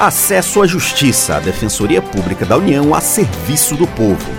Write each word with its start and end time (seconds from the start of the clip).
Acesso 0.00 0.62
à 0.62 0.66
Justiça, 0.66 1.36
a 1.36 1.40
Defensoria 1.40 2.00
Pública 2.00 2.46
da 2.46 2.56
União 2.56 2.94
a 2.94 3.02
serviço 3.02 3.76
do 3.76 3.86
povo. 3.86 4.32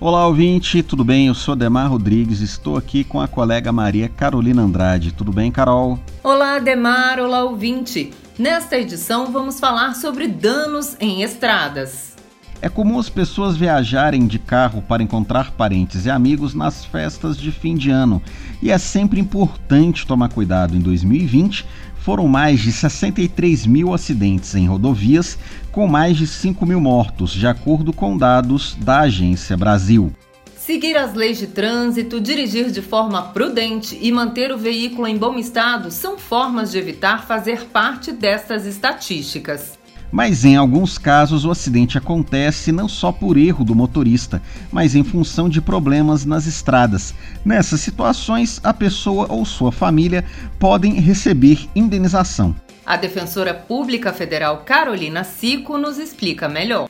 Olá, 0.00 0.26
ouvinte, 0.26 0.82
tudo 0.82 1.04
bem? 1.04 1.28
Eu 1.28 1.34
sou 1.36 1.54
Demar 1.54 1.86
Rodrigues, 1.86 2.40
estou 2.40 2.76
aqui 2.76 3.04
com 3.04 3.20
a 3.20 3.28
colega 3.28 3.70
Maria 3.70 4.08
Carolina 4.08 4.62
Andrade. 4.62 5.12
Tudo 5.12 5.30
bem, 5.30 5.52
Carol? 5.52 5.96
Olá, 6.24 6.58
Demar, 6.58 7.20
olá, 7.20 7.44
ouvinte. 7.44 8.12
Nesta 8.36 8.76
edição 8.76 9.30
vamos 9.30 9.60
falar 9.60 9.94
sobre 9.94 10.26
danos 10.26 10.96
em 10.98 11.22
estradas. 11.22 12.17
É 12.60 12.68
comum 12.68 12.98
as 12.98 13.08
pessoas 13.08 13.56
viajarem 13.56 14.26
de 14.26 14.36
carro 14.36 14.82
para 14.82 15.00
encontrar 15.00 15.52
parentes 15.52 16.06
e 16.06 16.10
amigos 16.10 16.54
nas 16.54 16.84
festas 16.84 17.36
de 17.36 17.52
fim 17.52 17.76
de 17.76 17.88
ano, 17.88 18.20
e 18.60 18.72
é 18.72 18.78
sempre 18.78 19.20
importante 19.20 20.04
tomar 20.04 20.28
cuidado. 20.28 20.76
Em 20.76 20.80
2020, 20.80 21.64
foram 22.00 22.26
mais 22.26 22.58
de 22.58 22.72
63 22.72 23.64
mil 23.64 23.94
acidentes 23.94 24.56
em 24.56 24.66
rodovias, 24.66 25.38
com 25.70 25.86
mais 25.86 26.16
de 26.16 26.26
5 26.26 26.66
mil 26.66 26.80
mortos, 26.80 27.30
de 27.32 27.46
acordo 27.46 27.92
com 27.92 28.16
dados 28.16 28.76
da 28.80 29.00
Agência 29.00 29.56
Brasil. 29.56 30.12
Seguir 30.56 30.96
as 30.96 31.14
leis 31.14 31.38
de 31.38 31.46
trânsito, 31.46 32.20
dirigir 32.20 32.72
de 32.72 32.82
forma 32.82 33.22
prudente 33.22 33.96
e 34.02 34.10
manter 34.10 34.50
o 34.52 34.58
veículo 34.58 35.06
em 35.06 35.16
bom 35.16 35.36
estado 35.36 35.92
são 35.92 36.18
formas 36.18 36.72
de 36.72 36.78
evitar 36.78 37.24
fazer 37.24 37.66
parte 37.66 38.10
destas 38.10 38.66
estatísticas. 38.66 39.77
Mas 40.10 40.44
em 40.44 40.56
alguns 40.56 40.96
casos 40.96 41.44
o 41.44 41.50
acidente 41.50 41.98
acontece 41.98 42.72
não 42.72 42.88
só 42.88 43.12
por 43.12 43.36
erro 43.36 43.64
do 43.64 43.74
motorista, 43.74 44.40
mas 44.72 44.94
em 44.94 45.04
função 45.04 45.48
de 45.48 45.60
problemas 45.60 46.24
nas 46.24 46.46
estradas. 46.46 47.14
Nessas 47.44 47.80
situações, 47.80 48.60
a 48.64 48.72
pessoa 48.72 49.26
ou 49.28 49.44
sua 49.44 49.70
família 49.70 50.24
podem 50.58 50.94
receber 50.94 51.68
indenização. 51.74 52.54
A 52.86 52.96
defensora 52.96 53.52
pública 53.52 54.12
federal 54.12 54.62
Carolina 54.64 55.22
Sico 55.22 55.76
nos 55.76 55.98
explica 55.98 56.48
melhor. 56.48 56.88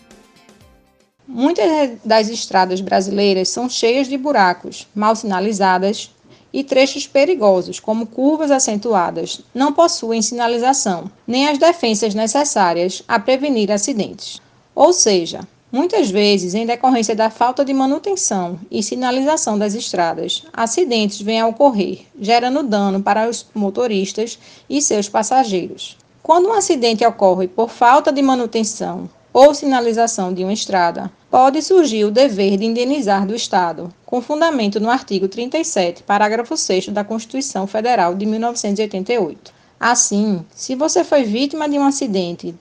Muitas 1.26 1.98
das 2.04 2.28
estradas 2.30 2.80
brasileiras 2.80 3.50
são 3.50 3.68
cheias 3.68 4.08
de 4.08 4.16
buracos, 4.16 4.86
mal 4.94 5.14
sinalizadas, 5.14 6.10
e 6.52 6.64
trechos 6.64 7.06
perigosos, 7.06 7.78
como 7.78 8.06
curvas 8.06 8.50
acentuadas, 8.50 9.40
não 9.54 9.72
possuem 9.72 10.22
sinalização, 10.22 11.10
nem 11.26 11.48
as 11.48 11.58
defensas 11.58 12.14
necessárias 12.14 13.02
a 13.06 13.18
prevenir 13.18 13.70
acidentes. 13.70 14.40
Ou 14.74 14.92
seja, 14.92 15.40
muitas 15.70 16.10
vezes, 16.10 16.54
em 16.54 16.64
decorrência 16.64 17.14
da 17.14 17.30
falta 17.30 17.64
de 17.64 17.74
manutenção 17.74 18.58
e 18.70 18.82
sinalização 18.82 19.58
das 19.58 19.74
estradas, 19.74 20.44
acidentes 20.52 21.20
vêm 21.20 21.40
a 21.40 21.46
ocorrer, 21.46 22.06
gerando 22.18 22.62
dano 22.62 23.02
para 23.02 23.28
os 23.28 23.46
motoristas 23.54 24.38
e 24.68 24.80
seus 24.80 25.08
passageiros. 25.08 25.96
Quando 26.22 26.48
um 26.48 26.52
acidente 26.52 27.04
ocorre 27.04 27.48
por 27.48 27.70
falta 27.70 28.12
de 28.12 28.20
manutenção 28.20 29.08
ou 29.32 29.54
sinalização 29.54 30.32
de 30.32 30.42
uma 30.42 30.52
estrada, 30.52 31.10
pode 31.30 31.62
surgir 31.62 32.04
o 32.04 32.10
dever 32.10 32.56
de 32.56 32.64
indenizar 32.64 33.26
do 33.26 33.34
Estado, 33.34 33.92
com 34.04 34.20
fundamento 34.20 34.80
no 34.80 34.90
artigo 34.90 35.28
37, 35.28 36.02
parágrafo 36.02 36.56
6 36.56 36.88
da 36.88 37.04
Constituição 37.04 37.66
Federal 37.66 38.14
de 38.14 38.24
1988. 38.26 39.52
Assim, 39.78 40.44
se 40.54 40.74
você 40.74 41.04
foi 41.04 41.22
vítima 41.24 41.68
de 41.68 41.78
um 41.78 41.86
acidente 41.86 42.54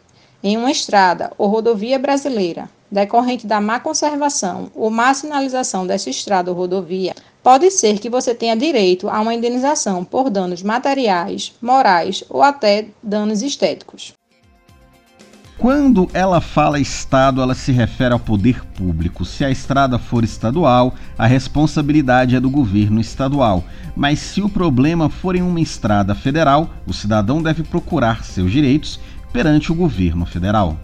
em 0.44 0.56
uma 0.56 0.70
estrada 0.70 1.32
ou 1.38 1.48
rodovia 1.48 1.98
brasileira, 1.98 2.70
decorrente 2.92 3.48
da 3.48 3.60
má 3.60 3.80
conservação 3.80 4.72
ou 4.76 4.90
má 4.90 5.14
sinalização 5.14 5.86
dessa 5.86 6.10
estrada 6.10 6.52
ou 6.52 6.58
rodovia, 6.58 7.16
pode 7.42 7.72
ser 7.72 8.00
que 8.00 8.10
você 8.10 8.36
tenha 8.36 8.56
direito 8.56 9.10
a 9.10 9.20
uma 9.20 9.34
indenização 9.34 10.04
por 10.04 10.30
danos 10.30 10.62
materiais, 10.62 11.54
morais 11.62 12.24
ou 12.30 12.44
até 12.44 12.88
danos 13.02 13.42
estéticos. 13.42 14.17
Quando 15.58 16.08
ela 16.14 16.40
fala 16.40 16.80
Estado, 16.80 17.42
ela 17.42 17.56
se 17.56 17.72
refere 17.72 18.14
ao 18.14 18.20
poder 18.20 18.64
público. 18.64 19.26
Se 19.26 19.44
a 19.44 19.50
estrada 19.50 19.98
for 19.98 20.24
estadual, 20.24 20.94
a 21.18 21.26
responsabilidade 21.26 22.36
é 22.36 22.40
do 22.40 22.48
governo 22.48 23.02
estadual. 23.02 23.64
Mas 23.96 24.20
se 24.20 24.40
o 24.40 24.48
problema 24.48 25.10
for 25.10 25.36
em 25.36 25.42
uma 25.42 25.60
estrada 25.60 26.14
federal, 26.14 26.70
o 26.86 26.94
cidadão 26.94 27.42
deve 27.42 27.64
procurar 27.64 28.24
seus 28.24 28.52
direitos 28.52 29.00
perante 29.34 29.72
o 29.72 29.76
governo 29.76 30.28
federal. 30.28 30.78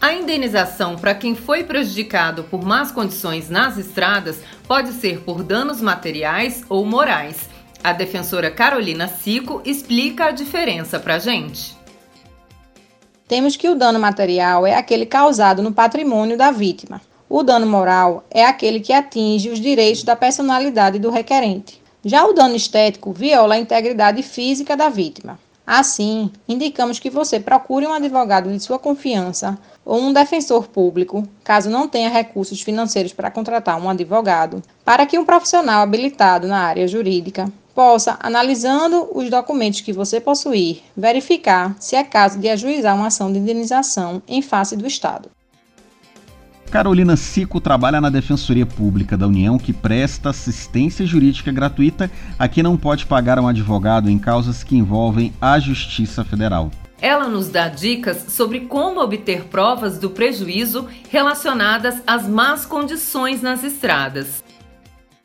A 0.00 0.12
indenização 0.12 0.96
para 0.96 1.14
quem 1.14 1.36
foi 1.36 1.62
prejudicado 1.62 2.42
por 2.42 2.64
más 2.64 2.90
condições 2.90 3.48
nas 3.48 3.78
estradas 3.78 4.40
pode 4.66 4.94
ser 4.94 5.20
por 5.20 5.44
danos 5.44 5.80
materiais 5.80 6.64
ou 6.68 6.84
morais. 6.84 7.48
A 7.84 7.92
defensora 7.92 8.50
Carolina 8.50 9.06
Sico 9.06 9.62
explica 9.64 10.26
a 10.26 10.30
diferença 10.32 10.98
para 10.98 11.20
gente 11.20 11.78
temos 13.28 13.56
que 13.56 13.68
o 13.68 13.74
dano 13.74 14.00
material 14.00 14.66
é 14.66 14.74
aquele 14.74 15.04
causado 15.04 15.62
no 15.62 15.70
patrimônio 15.70 16.36
da 16.36 16.50
vítima. 16.50 17.00
O 17.28 17.42
dano 17.42 17.66
moral 17.66 18.24
é 18.30 18.42
aquele 18.42 18.80
que 18.80 18.90
atinge 18.90 19.50
os 19.50 19.60
direitos 19.60 20.02
da 20.02 20.16
personalidade 20.16 20.98
do 20.98 21.10
requerente. 21.10 21.80
Já 22.02 22.24
o 22.24 22.32
dano 22.32 22.56
estético 22.56 23.12
viola 23.12 23.54
a 23.54 23.58
integridade 23.58 24.22
física 24.22 24.74
da 24.74 24.88
vítima. 24.88 25.38
Assim, 25.66 26.32
indicamos 26.48 26.98
que 26.98 27.10
você 27.10 27.38
procure 27.38 27.86
um 27.86 27.92
advogado 27.92 28.50
de 28.50 28.58
sua 28.58 28.78
confiança 28.78 29.58
ou 29.84 30.00
um 30.00 30.14
defensor 30.14 30.66
público, 30.66 31.28
caso 31.44 31.68
não 31.68 31.86
tenha 31.86 32.08
recursos 32.08 32.62
financeiros 32.62 33.12
para 33.12 33.30
contratar 33.30 33.78
um 33.78 33.90
advogado, 33.90 34.62
para 34.82 35.04
que 35.04 35.18
um 35.18 35.26
profissional 35.26 35.82
habilitado 35.82 36.48
na 36.48 36.60
área 36.60 36.88
jurídica 36.88 37.52
possa, 37.78 38.18
analisando 38.20 39.08
os 39.14 39.30
documentos 39.30 39.82
que 39.82 39.92
você 39.92 40.20
possuir, 40.20 40.82
verificar 40.96 41.76
se 41.78 41.94
é 41.94 42.02
caso 42.02 42.36
de 42.36 42.48
ajuizar 42.48 42.96
uma 42.96 43.06
ação 43.06 43.32
de 43.32 43.38
indenização 43.38 44.20
em 44.26 44.42
face 44.42 44.76
do 44.76 44.84
Estado. 44.84 45.30
Carolina 46.72 47.16
Sico 47.16 47.60
trabalha 47.60 48.00
na 48.00 48.10
Defensoria 48.10 48.66
Pública 48.66 49.16
da 49.16 49.28
União, 49.28 49.60
que 49.60 49.72
presta 49.72 50.30
assistência 50.30 51.06
jurídica 51.06 51.52
gratuita 51.52 52.10
a 52.36 52.48
quem 52.48 52.64
não 52.64 52.76
pode 52.76 53.06
pagar 53.06 53.38
um 53.38 53.46
advogado 53.46 54.10
em 54.10 54.18
causas 54.18 54.64
que 54.64 54.76
envolvem 54.76 55.32
a 55.40 55.60
Justiça 55.60 56.24
Federal. 56.24 56.72
Ela 57.00 57.28
nos 57.28 57.48
dá 57.48 57.68
dicas 57.68 58.24
sobre 58.30 58.62
como 58.62 59.00
obter 59.00 59.44
provas 59.44 59.98
do 59.98 60.10
prejuízo 60.10 60.88
relacionadas 61.08 62.02
às 62.04 62.26
más 62.26 62.66
condições 62.66 63.40
nas 63.40 63.62
estradas. 63.62 64.42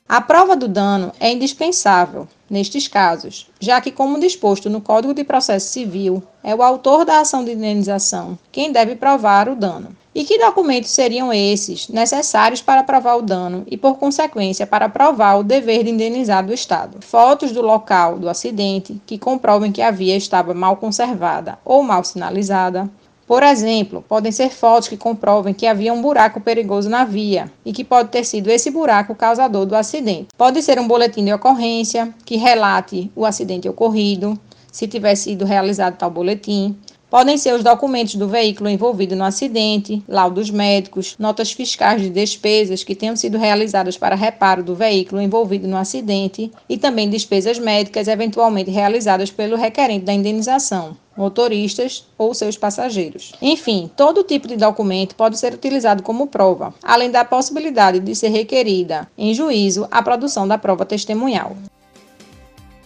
A 0.07 0.21
prova 0.21 0.55
do 0.55 0.67
dano 0.67 1.11
é 1.19 1.31
indispensável 1.31 2.27
nestes 2.53 2.87
casos, 2.87 3.47
já 3.59 3.81
que, 3.81 3.91
como 3.91 4.19
disposto 4.19 4.69
no 4.69 4.79
Código 4.79 5.13
de 5.13 5.23
Processo 5.23 5.69
Civil, 5.69 6.21
é 6.43 6.53
o 6.53 6.61
autor 6.61 7.03
da 7.03 7.19
ação 7.19 7.43
de 7.43 7.51
indenização 7.51 8.37
quem 8.51 8.71
deve 8.71 8.95
provar 8.95 9.49
o 9.49 9.55
dano. 9.55 9.95
E 10.15 10.23
que 10.23 10.37
documentos 10.37 10.91
seriam 10.91 11.33
esses 11.33 11.89
necessários 11.89 12.61
para 12.61 12.83
provar 12.83 13.15
o 13.15 13.23
dano 13.23 13.63
e, 13.65 13.75
por 13.75 13.97
consequência, 13.97 14.67
para 14.67 14.87
provar 14.87 15.39
o 15.39 15.43
dever 15.43 15.83
de 15.83 15.89
indenizar 15.89 16.45
do 16.45 16.53
Estado? 16.53 16.99
Fotos 17.01 17.51
do 17.51 17.63
local 17.63 18.19
do 18.19 18.29
acidente 18.29 19.01
que 19.07 19.17
comprovem 19.17 19.71
que 19.71 19.81
a 19.81 19.89
via 19.89 20.15
estava 20.15 20.53
mal 20.53 20.77
conservada 20.77 21.57
ou 21.65 21.81
mal 21.81 22.03
sinalizada, 22.03 22.87
por 23.33 23.41
exemplo, 23.41 24.05
podem 24.07 24.31
ser 24.31 24.51
fotos 24.51 24.87
que 24.87 24.95
comprovem 24.95 25.55
que 25.55 25.65
havia 25.65 25.91
um 25.91 26.03
buraco 26.03 26.39
perigoso 26.39 26.87
na 26.87 27.03
via 27.03 27.51
e 27.65 27.73
que 27.73 27.83
pode 27.83 28.09
ter 28.09 28.23
sido 28.23 28.47
esse 28.51 28.69
buraco 28.69 29.13
o 29.13 29.15
causador 29.15 29.65
do 29.65 29.75
acidente. 29.75 30.27
Pode 30.37 30.61
ser 30.61 30.79
um 30.79 30.87
boletim 30.87 31.25
de 31.25 31.33
ocorrência 31.33 32.13
que 32.23 32.37
relate 32.37 33.11
o 33.15 33.25
acidente 33.25 33.67
ocorrido, 33.67 34.39
se 34.71 34.87
tiver 34.87 35.15
sido 35.15 35.45
realizado 35.45 35.97
tal 35.97 36.11
boletim. 36.11 36.77
Podem 37.09 37.35
ser 37.35 37.55
os 37.55 37.63
documentos 37.63 38.13
do 38.13 38.27
veículo 38.27 38.69
envolvido 38.69 39.15
no 39.15 39.23
acidente, 39.23 40.03
laudos 40.07 40.51
médicos, 40.51 41.15
notas 41.17 41.51
fiscais 41.51 42.03
de 42.03 42.11
despesas 42.11 42.83
que 42.83 42.93
tenham 42.93 43.15
sido 43.15 43.39
realizadas 43.39 43.97
para 43.97 44.15
reparo 44.15 44.63
do 44.63 44.75
veículo 44.75 45.19
envolvido 45.19 45.67
no 45.67 45.77
acidente 45.77 46.51
e 46.69 46.77
também 46.77 47.09
despesas 47.09 47.57
médicas 47.57 48.07
eventualmente 48.07 48.69
realizadas 48.69 49.31
pelo 49.31 49.55
requerente 49.55 50.05
da 50.05 50.13
indenização, 50.13 50.95
motoristas 51.15 52.07
ou 52.17 52.33
seus 52.33 52.57
passageiros. 52.57 53.33
Enfim, 53.41 53.89
todo 53.95 54.23
tipo 54.23 54.47
de 54.47 54.57
documento 54.57 55.15
pode 55.15 55.37
ser 55.37 55.53
utilizado 55.53 56.03
como 56.03 56.27
prova, 56.27 56.73
além 56.83 57.11
da 57.11 57.25
possibilidade 57.25 57.99
de 57.99 58.15
ser 58.15 58.29
requerida 58.29 59.07
em 59.17 59.33
juízo 59.33 59.87
a 59.91 60.01
produção 60.01 60.47
da 60.47 60.57
prova 60.57 60.85
testemunhal. 60.85 61.55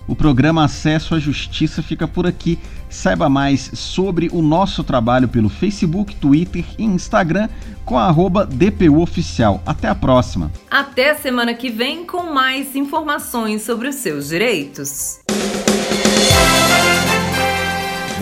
O 0.08 0.16
programa 0.16 0.64
Acesso 0.64 1.14
à 1.16 1.20
Justiça 1.20 1.84
fica 1.84 2.08
por 2.08 2.26
aqui. 2.26 2.58
Saiba 2.90 3.28
mais 3.28 3.70
sobre 3.74 4.30
o 4.32 4.42
nosso 4.42 4.82
trabalho 4.82 5.28
pelo 5.28 5.50
Facebook, 5.50 6.16
Twitter 6.16 6.64
e 6.80 6.86
Instagram 6.86 7.50
com 7.84 7.98
a 7.98 8.14
DPUoficial. 8.46 9.62
Até 9.66 9.90
a 9.90 9.96
próxima. 9.96 10.50
Até 10.72 11.14
semana 11.16 11.54
que 11.54 11.70
vem 11.70 12.06
com 12.06 12.34
mais 12.34 12.74
informações 12.76 13.64
sobre 13.64 13.90
os 13.90 13.96
seus 13.96 14.30
direitos. 14.30 15.20